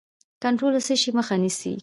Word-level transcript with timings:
کنټرول 0.43 0.73
د 0.75 0.79
څه 0.87 0.95
شي 1.01 1.09
مخه 1.17 1.35
نیسي؟ 1.43 1.73